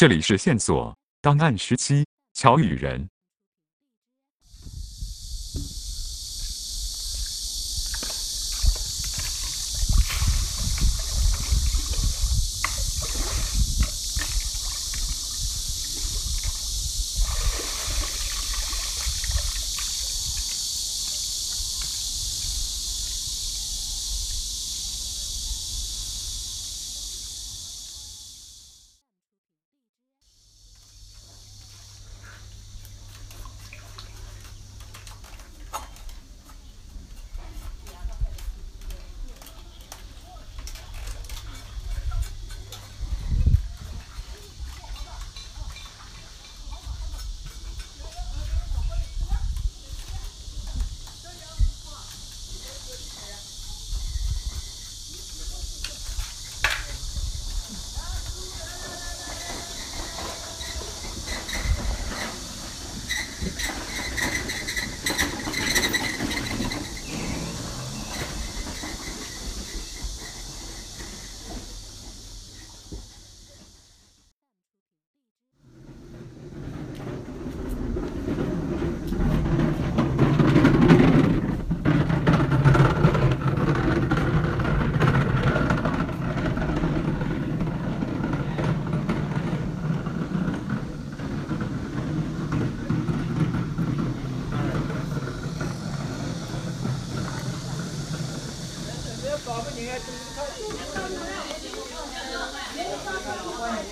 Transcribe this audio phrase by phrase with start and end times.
[0.00, 3.06] 这里是线索档案时期，乔雨人。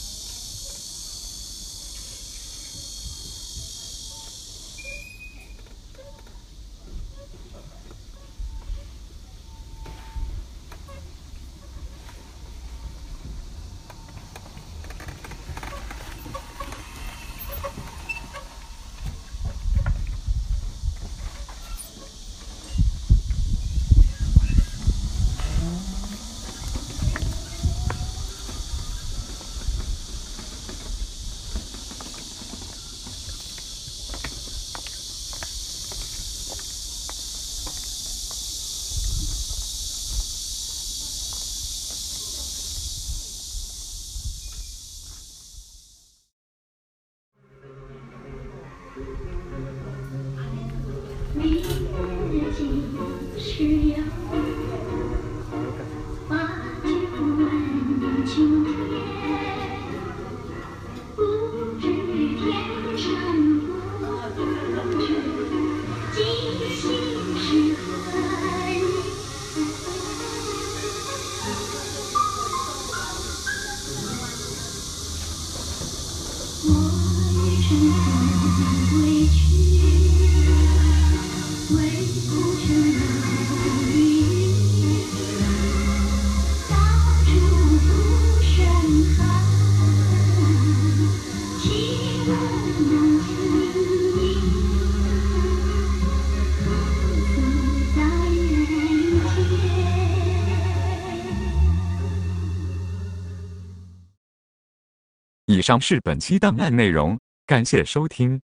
[105.45, 108.39] 以上是本期档案内容，感谢收听。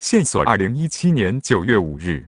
[0.00, 2.26] 线索：二零一七年九月五日。